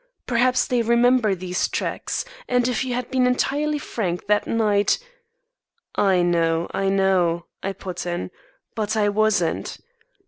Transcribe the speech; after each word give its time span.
Perhaps 0.25 0.65
they 0.65 0.81
remember 0.81 1.35
these 1.35 1.67
tracks, 1.67 2.25
and 2.49 2.67
if 2.67 2.83
you 2.83 2.95
had 2.95 3.11
been 3.11 3.27
entirely 3.27 3.77
frank 3.77 4.25
that 4.25 4.47
night" 4.47 4.97
"I 5.95 6.23
know, 6.23 6.67
I 6.71 6.89
know," 6.89 7.45
I 7.61 7.73
put 7.73 8.07
in, 8.07 8.31
"but 8.73 8.97
I 8.97 9.09
wasn't. 9.09 9.77